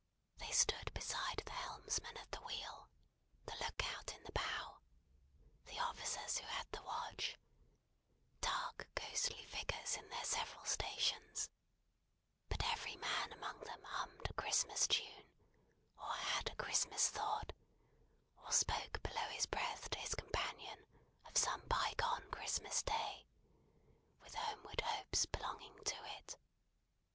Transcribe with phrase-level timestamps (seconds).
[0.39, 2.89] They stood beside the helmsman at the wheel,
[3.45, 4.79] the look out in the bow,
[5.65, 7.37] the officers who had the watch;
[8.39, 11.51] dark, ghostly figures in their several stations;
[12.49, 15.29] but every man among them hummed a Christmas tune,
[15.99, 17.53] or had a Christmas thought,
[18.43, 20.83] or spoke below his breath to his companion
[21.27, 23.27] of some bygone Christmas Day,
[24.23, 26.39] with homeward hopes belonging to it.